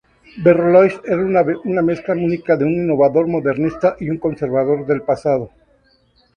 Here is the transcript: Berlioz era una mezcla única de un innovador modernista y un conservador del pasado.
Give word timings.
Berlioz 0.45 0.95
era 1.15 1.21
una 1.73 1.83
mezcla 1.83 2.15
única 2.15 2.57
de 2.57 2.65
un 2.65 2.71
innovador 2.73 3.27
modernista 3.27 3.95
y 3.99 4.09
un 4.09 4.17
conservador 4.17 4.87
del 4.87 5.03
pasado. 5.03 5.51